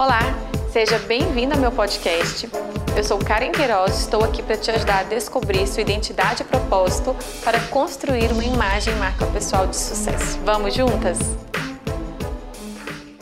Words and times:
Olá, 0.00 0.20
seja 0.72 0.98
bem-vindo 1.00 1.52
ao 1.52 1.60
meu 1.60 1.70
podcast. 1.70 2.48
Eu 2.96 3.04
sou 3.04 3.18
Karen 3.18 3.52
Queiroz 3.52 3.98
e 3.98 4.04
estou 4.04 4.24
aqui 4.24 4.42
para 4.42 4.56
te 4.56 4.70
ajudar 4.70 5.00
a 5.00 5.02
descobrir 5.02 5.66
sua 5.66 5.82
identidade 5.82 6.40
e 6.40 6.46
propósito 6.46 7.14
para 7.44 7.60
construir 7.68 8.32
uma 8.32 8.42
imagem 8.42 8.94
marca 8.94 9.26
pessoal 9.26 9.66
de 9.66 9.76
sucesso. 9.76 10.38
Vamos 10.38 10.72
juntas? 10.72 11.18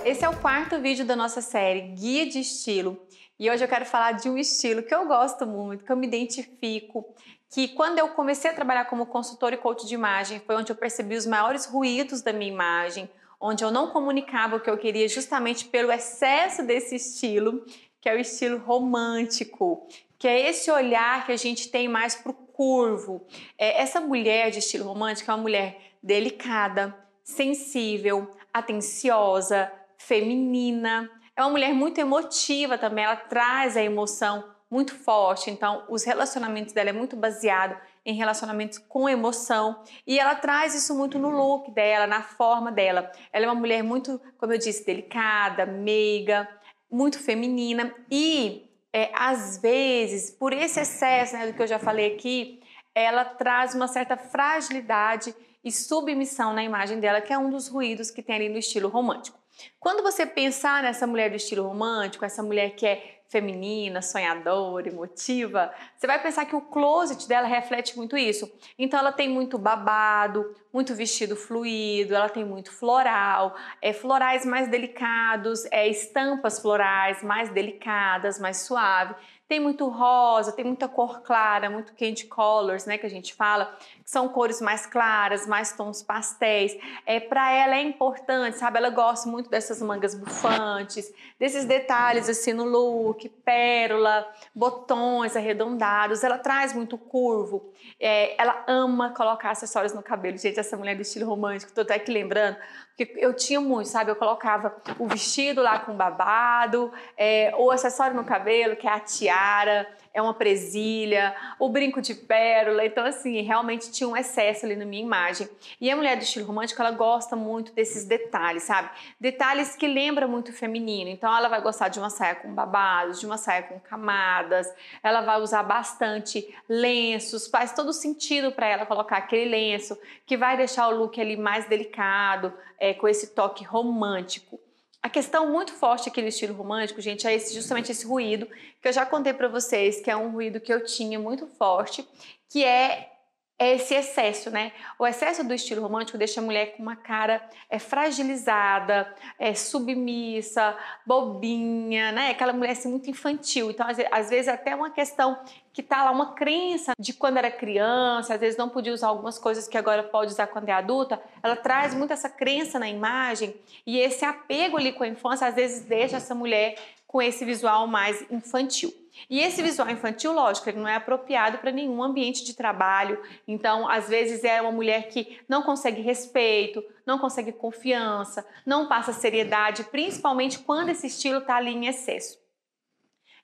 Esse 0.04 0.24
é 0.24 0.28
o 0.28 0.36
quarto 0.36 0.80
vídeo 0.80 1.04
da 1.04 1.16
nossa 1.16 1.40
série 1.42 1.80
Guia 1.96 2.28
de 2.28 2.38
Estilo 2.38 2.96
e 3.40 3.50
hoje 3.50 3.64
eu 3.64 3.68
quero 3.68 3.84
falar 3.84 4.12
de 4.12 4.28
um 4.28 4.38
estilo 4.38 4.80
que 4.80 4.94
eu 4.94 5.04
gosto 5.08 5.44
muito, 5.48 5.84
que 5.84 5.90
eu 5.90 5.96
me 5.96 6.06
identifico, 6.06 7.04
que 7.50 7.66
quando 7.66 7.98
eu 7.98 8.10
comecei 8.10 8.52
a 8.52 8.54
trabalhar 8.54 8.84
como 8.84 9.04
consultor 9.04 9.52
e 9.52 9.56
coach 9.56 9.84
de 9.84 9.94
imagem 9.94 10.40
foi 10.46 10.54
onde 10.54 10.70
eu 10.70 10.76
percebi 10.76 11.16
os 11.16 11.26
maiores 11.26 11.66
ruídos 11.66 12.22
da 12.22 12.32
minha 12.32 12.52
imagem, 12.52 13.10
onde 13.40 13.64
eu 13.64 13.70
não 13.70 13.90
comunicava 13.90 14.56
o 14.56 14.60
que 14.60 14.68
eu 14.68 14.78
queria 14.78 15.08
justamente 15.08 15.66
pelo 15.66 15.92
excesso 15.92 16.62
desse 16.62 16.96
estilo, 16.96 17.64
que 18.00 18.08
é 18.08 18.14
o 18.14 18.18
estilo 18.18 18.58
romântico, 18.58 19.86
que 20.18 20.26
é 20.26 20.48
esse 20.48 20.70
olhar 20.70 21.24
que 21.24 21.32
a 21.32 21.36
gente 21.36 21.70
tem 21.70 21.88
mais 21.88 22.14
para 22.14 22.30
o 22.30 22.34
curvo. 22.34 23.26
É, 23.56 23.80
essa 23.80 24.00
mulher 24.00 24.50
de 24.50 24.58
estilo 24.58 24.84
romântico 24.84 25.30
é 25.30 25.34
uma 25.34 25.42
mulher 25.42 25.80
delicada, 26.02 26.96
sensível, 27.22 28.34
atenciosa, 28.52 29.70
feminina. 29.96 31.10
É 31.36 31.42
uma 31.42 31.50
mulher 31.50 31.72
muito 31.72 31.98
emotiva 31.98 32.76
também, 32.76 33.04
ela 33.04 33.16
traz 33.16 33.76
a 33.76 33.82
emoção 33.82 34.44
muito 34.70 34.94
forte. 34.94 35.50
Então, 35.50 35.84
os 35.88 36.04
relacionamentos 36.04 36.72
dela 36.72 36.90
é 36.90 36.92
muito 36.92 37.16
baseado 37.16 37.76
em 38.08 38.14
relacionamentos 38.14 38.78
com 38.78 39.06
emoção 39.06 39.82
e 40.06 40.18
ela 40.18 40.34
traz 40.34 40.74
isso 40.74 40.96
muito 40.96 41.18
no 41.18 41.28
look 41.28 41.70
dela, 41.70 42.06
na 42.06 42.22
forma 42.22 42.72
dela. 42.72 43.12
Ela 43.30 43.44
é 43.44 43.48
uma 43.48 43.54
mulher 43.54 43.82
muito, 43.82 44.18
como 44.38 44.54
eu 44.54 44.58
disse, 44.58 44.86
delicada, 44.86 45.66
meiga, 45.66 46.48
muito 46.90 47.18
feminina 47.18 47.94
e 48.10 48.66
é, 48.94 49.10
às 49.14 49.58
vezes, 49.58 50.30
por 50.30 50.54
esse 50.54 50.80
excesso 50.80 51.36
né, 51.36 51.48
do 51.48 51.52
que 51.52 51.60
eu 51.60 51.66
já 51.66 51.78
falei 51.78 52.14
aqui, 52.14 52.62
ela 52.94 53.26
traz 53.26 53.74
uma 53.74 53.86
certa 53.86 54.16
fragilidade 54.16 55.34
e 55.62 55.70
submissão 55.70 56.54
na 56.54 56.64
imagem 56.64 56.98
dela, 56.98 57.20
que 57.20 57.30
é 57.30 57.36
um 57.36 57.50
dos 57.50 57.68
ruídos 57.68 58.10
que 58.10 58.22
tem 58.22 58.36
ali 58.36 58.48
no 58.48 58.56
estilo 58.56 58.88
romântico. 58.88 59.38
Quando 59.78 60.02
você 60.02 60.24
pensar 60.24 60.82
nessa 60.82 61.06
mulher 61.06 61.28
do 61.28 61.36
estilo 61.36 61.68
romântico, 61.68 62.24
essa 62.24 62.42
mulher 62.42 62.70
que 62.70 62.86
é 62.86 63.17
feminina, 63.28 64.00
sonhadora, 64.00 64.88
emotiva, 64.88 65.72
você 65.96 66.06
vai 66.06 66.20
pensar 66.20 66.46
que 66.46 66.56
o 66.56 66.62
closet 66.62 67.28
dela 67.28 67.46
reflete 67.46 67.96
muito 67.96 68.16
isso. 68.16 68.50
Então 68.78 68.98
ela 68.98 69.12
tem 69.12 69.28
muito 69.28 69.58
babado, 69.58 70.54
muito 70.72 70.94
vestido 70.94 71.36
fluido, 71.36 72.14
ela 72.14 72.28
tem 72.28 72.44
muito 72.44 72.72
floral, 72.72 73.54
é 73.82 73.92
florais 73.92 74.46
mais 74.46 74.68
delicados, 74.68 75.64
é 75.70 75.86
estampas 75.88 76.60
florais 76.60 77.22
mais 77.22 77.50
delicadas, 77.50 78.38
mais 78.38 78.58
suave. 78.58 79.14
Tem 79.48 79.58
muito 79.58 79.88
rosa, 79.88 80.52
tem 80.52 80.62
muita 80.62 80.86
cor 80.86 81.22
clara, 81.22 81.70
muito 81.70 81.94
candy 81.94 82.26
colors, 82.26 82.84
né, 82.84 82.98
que 82.98 83.06
a 83.06 83.08
gente 83.08 83.34
fala, 83.34 83.74
que 84.04 84.10
são 84.10 84.28
cores 84.28 84.60
mais 84.60 84.84
claras, 84.84 85.46
mais 85.46 85.72
tons 85.72 86.02
pastéis. 86.02 86.76
É, 87.06 87.18
para 87.18 87.50
ela 87.50 87.74
é 87.74 87.82
importante, 87.82 88.58
sabe? 88.58 88.76
Ela 88.76 88.90
gosta 88.90 89.26
muito 89.26 89.48
dessas 89.48 89.80
mangas 89.80 90.14
bufantes, 90.14 91.10
desses 91.38 91.64
detalhes 91.64 92.28
assim 92.28 92.52
no 92.52 92.64
look, 92.64 93.17
pérola, 93.26 94.30
botões 94.54 95.34
arredondados. 95.34 96.22
Ela 96.22 96.36
traz 96.36 96.74
muito 96.74 96.98
curvo. 96.98 97.72
É, 97.98 98.38
ela 98.38 98.66
ama 98.68 99.14
colocar 99.14 99.52
acessórios 99.52 99.94
no 99.94 100.02
cabelo. 100.02 100.36
Gente, 100.36 100.60
essa 100.60 100.76
mulher 100.76 100.94
do 100.94 101.00
estilo 101.00 101.26
romântico, 101.26 101.72
tô 101.72 101.80
até 101.80 101.94
aqui 101.94 102.12
lembrando, 102.12 102.58
porque 102.98 103.14
eu 103.16 103.32
tinha 103.32 103.60
muito, 103.60 103.88
sabe? 103.88 104.10
Eu 104.10 104.16
colocava 104.16 104.74
o 104.98 105.06
vestido 105.06 105.62
lá 105.62 105.78
com 105.78 105.94
babado, 105.94 106.92
é, 107.16 107.54
o 107.56 107.70
acessório 107.70 108.16
no 108.16 108.24
cabelo, 108.24 108.74
que 108.74 108.88
é 108.88 108.90
a 108.90 108.98
tiara, 108.98 109.86
é 110.12 110.20
uma 110.20 110.34
presilha, 110.34 111.32
o 111.60 111.68
brinco 111.68 112.02
de 112.02 112.12
pérola. 112.12 112.84
Então, 112.84 113.06
assim, 113.06 113.40
realmente 113.42 113.92
tinha 113.92 114.08
um 114.08 114.16
excesso 114.16 114.66
ali 114.66 114.74
na 114.74 114.84
minha 114.84 115.02
imagem. 115.02 115.48
E 115.80 115.88
a 115.88 115.94
mulher 115.94 116.16
do 116.16 116.24
estilo 116.24 116.44
romântico, 116.44 116.82
ela 116.82 116.90
gosta 116.90 117.36
muito 117.36 117.72
desses 117.72 118.04
detalhes, 118.04 118.64
sabe? 118.64 118.90
Detalhes 119.20 119.76
que 119.76 119.86
lembram 119.86 120.28
muito 120.28 120.52
feminino. 120.52 121.08
Então, 121.08 121.34
ela 121.34 121.48
vai 121.48 121.60
gostar 121.60 121.88
de 121.88 122.00
uma 122.00 122.10
saia 122.10 122.34
com 122.34 122.52
babados, 122.52 123.20
de 123.20 123.26
uma 123.26 123.38
saia 123.38 123.62
com 123.62 123.78
camadas. 123.78 124.66
Ela 125.04 125.20
vai 125.20 125.40
usar 125.40 125.62
bastante 125.62 126.52
lenços. 126.68 127.46
Faz 127.46 127.72
todo 127.72 127.92
sentido 127.92 128.50
para 128.50 128.66
ela 128.66 128.84
colocar 128.84 129.18
aquele 129.18 129.48
lenço 129.48 129.96
que 130.26 130.36
vai 130.36 130.56
deixar 130.56 130.88
o 130.88 130.96
look 130.96 131.20
ali 131.20 131.36
mais 131.36 131.66
delicado, 131.68 132.52
é, 132.78 132.87
com 132.94 133.08
esse 133.08 133.28
toque 133.28 133.64
romântico. 133.64 134.60
A 135.02 135.08
questão 135.08 135.50
muito 135.50 135.72
forte 135.72 136.08
aqui 136.08 136.20
no 136.20 136.28
estilo 136.28 136.54
romântico, 136.54 137.00
gente, 137.00 137.26
é 137.26 137.34
esse, 137.34 137.54
justamente 137.54 137.92
esse 137.92 138.04
ruído 138.04 138.46
que 138.82 138.88
eu 138.88 138.92
já 138.92 139.06
contei 139.06 139.32
para 139.32 139.48
vocês, 139.48 140.00
que 140.00 140.10
é 140.10 140.16
um 140.16 140.30
ruído 140.30 140.60
que 140.60 140.72
eu 140.72 140.84
tinha 140.84 141.18
muito 141.18 141.46
forte, 141.46 142.06
que 142.48 142.64
é 142.64 143.12
é 143.58 143.74
esse 143.74 143.92
excesso, 143.92 144.50
né? 144.50 144.70
O 144.96 145.04
excesso 145.06 145.42
do 145.42 145.52
estilo 145.52 145.82
romântico 145.82 146.16
deixa 146.16 146.40
a 146.40 146.44
mulher 146.44 146.76
com 146.76 146.82
uma 146.82 146.94
cara 146.94 147.42
é, 147.68 147.78
fragilizada, 147.78 149.12
é, 149.36 149.52
submissa, 149.52 150.76
bobinha, 151.04 152.12
né? 152.12 152.30
Aquela 152.30 152.52
mulher 152.52 152.72
assim, 152.72 152.88
muito 152.88 153.10
infantil. 153.10 153.70
Então, 153.70 153.84
às, 154.12 154.30
vezes, 154.30 154.46
até 154.46 154.76
uma 154.76 154.90
questão 154.90 155.36
que 155.72 155.82
tá 155.82 156.04
lá, 156.04 156.12
uma 156.12 156.34
crença 156.34 156.92
de 156.96 157.12
quando 157.12 157.38
era 157.38 157.50
criança, 157.50 158.34
às 158.34 158.40
vezes 158.40 158.56
não 158.56 158.68
podia 158.68 158.92
usar 158.92 159.08
algumas 159.08 159.38
coisas 159.38 159.66
que 159.66 159.76
agora 159.76 160.04
pode 160.04 160.30
usar 160.30 160.46
quando 160.46 160.68
é 160.68 160.72
adulta. 160.72 161.20
Ela 161.42 161.56
traz 161.56 161.94
muito 161.94 162.12
essa 162.12 162.30
crença 162.30 162.78
na 162.78 162.88
imagem 162.88 163.56
e 163.84 163.98
esse 163.98 164.24
apego 164.24 164.76
ali 164.76 164.92
com 164.92 165.02
a 165.02 165.08
infância, 165.08 165.48
às 165.48 165.54
vezes 165.56 165.84
deixa 165.84 166.18
essa 166.18 166.34
mulher 166.34 166.76
com 167.08 167.20
esse 167.20 167.44
visual 167.44 167.88
mais 167.88 168.24
infantil. 168.30 168.92
E 169.28 169.40
esse 169.40 169.62
visual 169.62 169.88
infantil, 169.90 170.32
lógico, 170.32 170.68
ele 170.68 170.78
não 170.78 170.88
é 170.88 170.96
apropriado 170.96 171.58
para 171.58 171.70
nenhum 171.70 172.02
ambiente 172.02 172.44
de 172.44 172.54
trabalho. 172.54 173.22
Então, 173.46 173.88
às 173.88 174.08
vezes 174.08 174.44
é 174.44 174.60
uma 174.60 174.72
mulher 174.72 175.08
que 175.08 175.38
não 175.48 175.62
consegue 175.62 176.00
respeito, 176.02 176.82
não 177.06 177.18
consegue 177.18 177.52
confiança, 177.52 178.46
não 178.64 178.88
passa 178.88 179.12
seriedade, 179.12 179.84
principalmente 179.84 180.58
quando 180.58 180.90
esse 180.90 181.06
estilo 181.06 181.38
está 181.38 181.56
ali 181.56 181.70
em 181.70 181.86
excesso. 181.86 182.38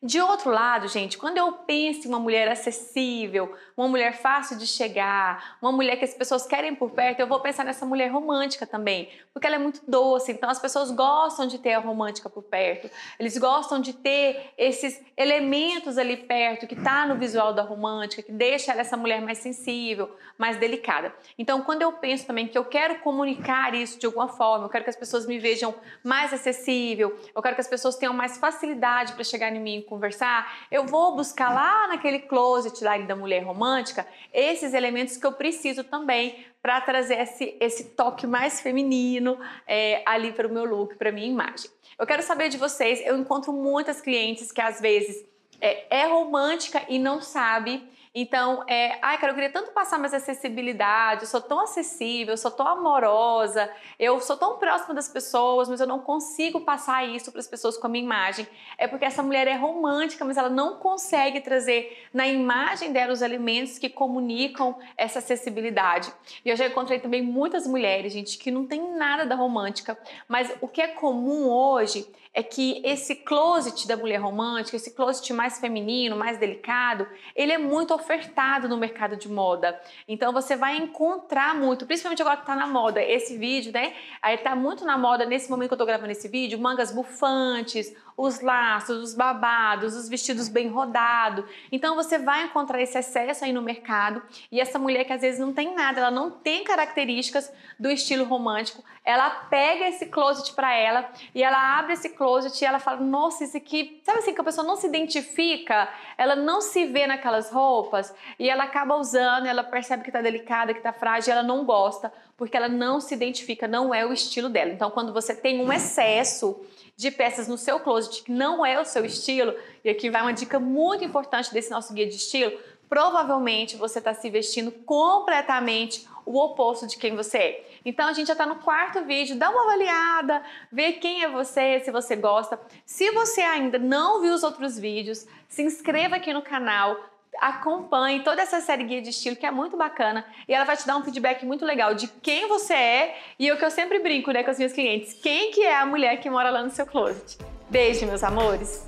De 0.05 0.21
outro 0.21 0.51
lado, 0.51 0.87
gente, 0.87 1.17
quando 1.17 1.39
eu 1.39 1.51
penso 1.51 2.07
em 2.07 2.11
uma 2.11 2.19
mulher 2.19 2.47
acessível, 2.47 3.55
uma 3.75 3.89
mulher 3.89 4.13
fácil 4.13 4.59
de 4.59 4.67
chegar, 4.67 5.57
uma 5.63 5.73
mulher 5.73 5.97
que 5.97 6.05
as 6.05 6.13
pessoas 6.13 6.47
querem 6.47 6.75
por 6.75 6.91
perto, 6.91 7.21
eu 7.21 7.27
vou 7.27 7.41
pensar 7.41 7.65
nessa 7.65 7.87
mulher 7.87 8.09
romântica 8.09 8.67
também, 8.67 9.09
porque 9.33 9.47
ela 9.47 9.57
é 9.57 9.59
muito 9.59 9.81
doce, 9.89 10.31
então 10.31 10.51
as 10.51 10.59
pessoas 10.59 10.91
gostam 10.91 11.47
de 11.47 11.59
ter 11.59 11.73
a 11.73 11.79
romântica 11.79 12.29
por 12.29 12.43
perto. 12.43 12.91
Eles 13.19 13.39
gostam 13.39 13.81
de 13.81 13.95
ter 13.95 14.53
esses 14.59 15.01
elementos 15.17 15.97
ali 15.97 16.19
perto 16.19 16.67
que 16.67 16.77
tá 16.77 17.07
no 17.07 17.15
visual 17.15 17.55
da 17.55 17.63
romântica, 17.63 18.23
que 18.23 18.31
deixa 18.31 18.73
ela 18.73 18.83
essa 18.83 18.99
mulher 18.99 19.23
mais 19.23 19.39
sensível, 19.39 20.15
mais 20.37 20.59
delicada. 20.59 21.15
Então, 21.39 21.63
quando 21.63 21.81
eu 21.81 21.93
penso 21.93 22.27
também 22.27 22.47
que 22.47 22.59
eu 22.59 22.67
quero 22.67 22.99
comunicar 22.99 23.75
isso 23.75 23.99
de 23.99 24.05
alguma 24.05 24.29
forma, 24.29 24.67
eu 24.67 24.69
quero 24.69 24.85
que 24.85 24.91
as 24.91 24.97
pessoas 24.97 25.27
me 25.27 25.39
vejam 25.39 25.75
mais 26.03 26.31
acessível, 26.31 27.19
eu 27.35 27.41
quero 27.41 27.55
que 27.55 27.63
as 27.63 27.69
pessoas 27.69 27.97
tenham 27.97 28.13
mais 28.13 28.37
facilidade 28.37 29.15
para 29.15 29.25
chegar 29.25 29.51
em 29.51 29.59
mim 29.59 29.81
conversar, 29.95 30.67
eu 30.71 30.85
vou 30.87 31.15
buscar 31.15 31.55
lá 31.55 31.89
naquele 31.89 32.19
closet 32.21 32.83
lá 32.83 32.99
da 32.99 33.15
mulher 33.15 33.45
romântica 33.45 34.07
esses 34.33 34.75
elementos 34.75 35.17
que 35.17 35.25
eu 35.25 35.33
preciso 35.33 35.85
também 35.85 36.45
para 36.61 36.81
trazer 36.81 37.19
esse, 37.21 37.57
esse 37.61 37.85
toque 37.91 38.27
mais 38.27 38.61
feminino 38.61 39.39
é, 39.67 40.03
ali 40.05 40.33
para 40.33 40.49
o 40.49 40.53
meu 40.53 40.65
look, 40.65 40.97
para 40.97 41.13
minha 41.13 41.29
imagem. 41.29 41.71
Eu 41.99 42.07
quero 42.07 42.23
saber 42.23 42.49
de 42.49 42.57
vocês, 42.57 43.01
eu 43.07 43.17
encontro 43.17 43.53
muitas 43.53 44.01
clientes 44.01 44.51
que 44.51 44.61
às 44.61 44.81
vezes 44.81 45.25
é, 45.61 46.01
é 46.01 46.07
romântica 46.07 46.83
e 46.89 46.99
não 46.99 47.21
sabe 47.21 47.89
então, 48.15 48.63
é, 48.69 48.97
ai, 49.03 49.19
cara, 49.19 49.33
eu 49.33 49.35
queria 49.35 49.51
tanto 49.51 49.73
passar 49.73 49.99
mais 49.99 50.15
acessibilidade, 50.15 51.23
eu 51.23 51.27
sou 51.27 51.41
tão 51.41 51.59
acessível, 51.59 52.35
eu 52.35 52.39
sou 52.39 52.51
tão 52.51 52.65
amorosa, 52.65 53.69
eu 53.99 54.21
sou 54.21 54.37
tão 54.37 54.57
próxima 54.57 54.95
das 54.95 55.09
pessoas, 55.09 55.69
mas 55.69 55.81
eu 55.81 55.87
não 55.87 55.99
consigo 55.99 56.61
passar 56.61 57.05
isso 57.05 57.33
para 57.33 57.41
as 57.41 57.49
pessoas 57.49 57.77
com 57.77 57.89
a 57.89 57.91
minha 57.91 58.05
imagem. 58.05 58.47
É 58.79 58.87
porque 58.87 59.05
essa 59.05 59.21
mulher 59.21 59.49
é 59.49 59.57
romântica, 59.57 60.25
mas 60.25 60.37
ela 60.37 60.49
não 60.49 60.77
consegue 60.77 61.41
trazer 61.41 62.07
na 62.13 62.25
imagem 62.29 62.93
dela 62.93 63.13
os 63.13 63.21
elementos 63.21 63.81
que 63.81 63.89
comunicam 63.89 64.79
essa 64.97 65.19
acessibilidade. 65.19 66.13
E 66.45 66.51
eu 66.51 66.57
já 66.57 66.69
encontrei 66.69 67.01
também 67.01 67.21
muitas 67.21 67.67
mulheres, 67.67 68.13
gente, 68.13 68.39
que 68.39 68.49
não 68.49 68.65
tem 68.65 68.97
nada 68.97 69.27
da 69.27 69.35
romântica, 69.35 69.99
mas 70.29 70.55
o 70.61 70.69
que 70.69 70.81
é 70.81 70.87
comum 70.87 71.49
hoje 71.49 72.07
é 72.35 72.43
que 72.43 72.83
esse 72.85 73.15
closet 73.15 73.87
da 73.87 73.97
mulher 73.97 74.17
romântica, 74.17 74.77
esse 74.77 74.91
closet 74.93 75.33
mais 75.33 75.61
feminino, 75.61 76.17
mais 76.17 76.37
delicado, 76.37 77.07
ele 77.35 77.53
é 77.53 77.59
muito 77.59 77.95
ofertado 78.05 78.69
no 78.69 78.77
mercado 78.77 79.17
de 79.17 79.29
moda. 79.29 79.81
Então 80.07 80.33
você 80.33 80.55
vai 80.55 80.77
encontrar 80.77 81.55
muito, 81.55 81.87
principalmente 81.87 82.21
agora 82.21 82.37
que 82.37 82.47
tá 82.47 82.55
na 82.55 82.67
moda, 82.67 83.03
esse 83.03 83.39
vídeo, 83.39 83.73
né? 83.73 83.95
Aí 84.21 84.37
tá 84.39 84.55
muito 84.55 84.85
na 84.85 84.99
moda 84.99 85.25
nesse 85.25 85.51
momento 85.51 85.69
que 85.69 85.75
eu 85.75 85.79
tô 85.79 85.87
gravando 85.87 86.13
esse 86.13 86.29
vídeo, 86.29 86.59
mangas 86.59 86.93
bufantes, 86.93 87.95
os 88.17 88.41
laços, 88.41 89.03
os 89.03 89.15
babados, 89.15 89.95
os 89.95 90.09
vestidos 90.09 90.49
bem 90.49 90.69
rodados. 90.69 91.45
Então 91.71 91.95
você 91.95 92.19
vai 92.19 92.45
encontrar 92.45 92.81
esse 92.81 92.97
excesso 92.97 93.45
aí 93.45 93.53
no 93.53 93.63
mercado 93.63 94.23
e 94.51 94.61
essa 94.61 94.79
mulher 94.79 95.05
que 95.05 95.13
às 95.13 95.21
vezes 95.21 95.41
não 95.41 95.53
tem 95.53 95.75
nada, 95.75 96.01
ela 96.01 96.11
não 96.11 96.31
tem 96.31 96.65
características 96.65 97.53
do 97.79 97.91
estilo 97.91 98.25
romântico, 98.25 98.85
ela 99.05 99.29
pega 99.31 99.89
esse 99.89 100.07
closet 100.07 100.55
para 100.55 100.73
ela 100.75 101.11
e 101.35 101.43
ela 101.43 101.79
abre 101.79 101.93
esse 101.93 102.09
closet 102.11 102.59
e 102.61 102.67
ela 102.67 102.79
fala: 102.79 103.01
Nossa, 103.01 103.45
isso 103.45 103.57
aqui. 103.57 104.01
Sabe 104.03 104.21
assim, 104.21 104.33
que 104.33 104.41
a 104.41 104.45
pessoa 104.45 104.67
não 104.67 104.77
se 104.77 104.87
identifica, 104.87 105.89
ela 106.17 106.35
não 106.35 106.61
se 106.61 106.87
vê 106.87 107.07
naquelas 107.07 107.51
roupas 107.51 108.15
e 108.39 108.49
ela 108.49 108.65
acaba 108.65 108.97
usando, 108.97 109.47
ela 109.47 109.63
percebe 109.63 110.05
que 110.05 110.11
tá 110.11 110.23
delicada, 110.23 110.73
que 110.73 110.81
tá 110.81 110.93
frágil, 110.93 111.33
ela 111.33 111.43
não 111.43 111.65
gosta, 111.65 112.13
porque 112.37 112.57
ela 112.57 112.69
não 112.69 113.01
se 113.01 113.15
identifica, 113.15 113.69
não 113.69 113.95
é 113.95 114.05
o 114.05 114.13
estilo 114.13 114.49
dela. 114.49 114.71
Então, 114.71 114.91
quando 114.91 115.13
você 115.13 115.35
tem 115.35 115.61
um 115.61 115.73
excesso 115.73 116.61
de 116.97 117.11
peças 117.11 117.49
no 117.49 117.59
seu 117.59 117.81
closet 117.81 118.23
que 118.23 118.33
não 118.33 118.65
é 118.65 118.81
o 118.81 118.85
seu 118.85 119.05
estilo, 119.05 119.55
e 119.85 119.91
aqui 119.91 120.11
vai 120.11 120.23
uma 120.23 120.33
dica 120.33 120.59
muito 120.61 121.05
importante 121.05 121.53
desse 121.53 121.71
nosso 121.71 121.93
guia 121.93 122.07
de 122.07 122.17
estilo, 122.17 122.57
provavelmente 122.89 123.77
você 123.77 123.99
está 123.99 124.15
se 124.15 124.31
vestindo 124.31 124.71
completamente 124.71 126.07
o 126.27 126.39
oposto 126.39 126.87
de 126.87 126.97
quem 126.97 127.15
você 127.15 127.39
é. 127.39 127.67
Então 127.85 128.09
a 128.09 128.13
gente 128.13 128.29
já 128.29 128.33
está 128.33 128.47
no 128.47 128.57
quarto 128.57 129.05
vídeo, 129.05 129.37
dá 129.37 129.51
uma 129.51 129.63
avaliada, 129.63 130.43
vê 130.73 130.93
quem 130.93 131.23
é 131.23 131.29
você, 131.29 131.81
se 131.81 131.91
você 131.91 132.17
gosta. 132.17 132.59
Se 132.87 133.11
você 133.11 133.43
ainda 133.43 133.79
não 133.79 134.23
viu 134.23 134.33
os 134.33 134.43
outros 134.43 134.79
vídeos, 134.79 135.27
se 135.49 135.63
inscreva 135.63 136.17
aqui 136.17 136.33
no 136.33 136.41
canal, 136.41 136.97
acompanhe 137.41 138.23
toda 138.23 138.43
essa 138.43 138.61
série 138.61 138.85
guia 138.85 139.03
de 139.03 139.11
estilo 139.11 139.37
que 139.37 139.47
é 139.47 139.51
muito 139.51 139.77
bacana 139.77 140.25
e 140.49 140.55
ela 140.55 140.65
vai 140.65 140.77
te 140.77 140.87
dar 140.87 140.97
um 140.97 141.05
feedback 141.05 141.45
muito 141.45 141.65
legal 141.65 141.95
de 141.95 142.09
quem 142.09 142.49
você 142.49 142.75
é 142.75 143.17
e 143.39 143.51
o 143.51 143.57
que 143.57 143.65
eu 143.65 143.71
sempre 143.71 143.99
brinco 143.99 144.31
né, 144.31 144.43
com 144.43 144.51
os 144.51 144.59
meus 144.59 144.73
clientes, 144.73 145.15
quem 145.15 145.51
que 145.51 145.63
é 145.63 145.77
a 145.77 145.87
mulher 145.87 146.21
que 146.21 146.31
mora 146.31 146.51
lá 146.51 146.63
no 146.63 146.71
seu 146.71 146.87
closet. 146.87 147.39
Beijo, 147.69 148.07
meus 148.07 148.23
amores! 148.23 148.87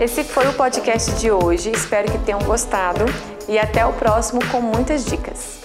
Esse 0.00 0.22
foi 0.22 0.46
o 0.46 0.54
podcast 0.54 1.18
de 1.18 1.30
hoje, 1.30 1.72
espero 1.72 2.10
que 2.10 2.18
tenham 2.24 2.40
gostado 2.40 3.04
e 3.48 3.58
até 3.58 3.84
o 3.84 3.92
próximo 3.94 4.40
com 4.50 4.60
muitas 4.60 5.04
dicas. 5.04 5.57